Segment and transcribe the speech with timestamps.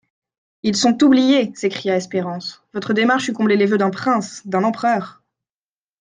[0.63, 1.51] Ils sont oubliés!
[1.53, 5.21] s'écria Espérance; votre démarche eût comblé les voeux d'un prince, d'un empereur.